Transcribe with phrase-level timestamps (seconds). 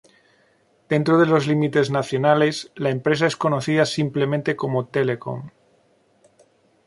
[0.91, 5.51] Dentro de los límites nacionales, la empresa es conocida simplemente como Telecom.